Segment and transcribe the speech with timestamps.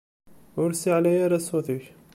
[0.61, 1.85] Ur ssiɛlay ara ssut-ik!